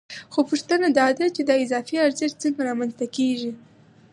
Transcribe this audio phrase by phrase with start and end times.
[0.33, 3.51] خو پوښتنه دا ده چې دا اضافي ارزښت څنګه رامنځته کېږي